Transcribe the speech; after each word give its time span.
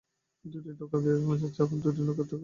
দুটি 0.45 0.71
টোকা 0.79 0.97
দিয়ে 1.03 1.15
থেমে 1.17 1.35
যাচ্ছে, 1.41 1.59
আবার 1.63 1.77
দুটি 1.83 2.01
টোকা 2.09 2.21
দিচ্ছে। 2.21 2.35